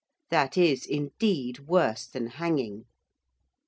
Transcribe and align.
That 0.31 0.57
is, 0.57 0.87
indeed, 0.87 1.67
worse 1.67 2.07
than 2.07 2.25
hanging. 2.25 2.85